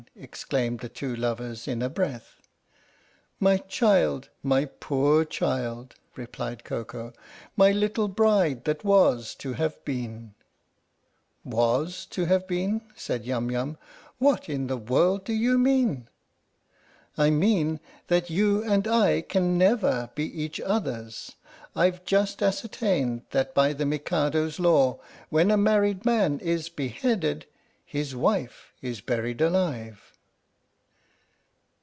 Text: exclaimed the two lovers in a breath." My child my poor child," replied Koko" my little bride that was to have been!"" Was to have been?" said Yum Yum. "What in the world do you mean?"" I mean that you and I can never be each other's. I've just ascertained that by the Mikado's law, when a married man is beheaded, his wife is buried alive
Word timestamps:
exclaimed 0.19 0.79
the 0.79 0.89
two 0.89 1.15
lovers 1.15 1.67
in 1.67 1.81
a 1.83 1.89
breath." 1.89 2.35
My 3.49 3.57
child 3.57 4.29
my 4.43 4.65
poor 4.65 5.23
child," 5.25 5.93
replied 6.15 6.63
Koko" 6.63 7.13
my 7.57 7.71
little 7.71 8.07
bride 8.07 8.65
that 8.65 8.83
was 8.83 9.35
to 9.35 9.53
have 9.53 9.83
been!"" 9.85 10.33
Was 11.45 12.05
to 12.07 12.25
have 12.25 12.47
been?" 12.47 12.81
said 12.95 13.25
Yum 13.25 13.51
Yum. 13.51 13.77
"What 14.17 14.49
in 14.49 14.65
the 14.67 14.75
world 14.77 15.23
do 15.23 15.33
you 15.33 15.57
mean?"" 15.59 16.07
I 17.17 17.29
mean 17.29 17.79
that 18.07 18.29
you 18.31 18.63
and 18.63 18.87
I 18.87 19.21
can 19.21 19.55
never 19.57 20.09
be 20.15 20.41
each 20.41 20.59
other's. 20.59 21.35
I've 21.75 22.03
just 22.05 22.41
ascertained 22.43 23.21
that 23.31 23.53
by 23.53 23.71
the 23.73 23.85
Mikado's 23.85 24.59
law, 24.59 24.99
when 25.29 25.51
a 25.51 25.57
married 25.57 26.05
man 26.05 26.39
is 26.39 26.69
beheaded, 26.69 27.45
his 27.85 28.15
wife 28.15 28.67
is 28.81 29.01
buried 29.01 29.41
alive 29.41 30.07